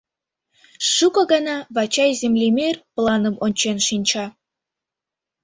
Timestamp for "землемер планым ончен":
2.21-3.77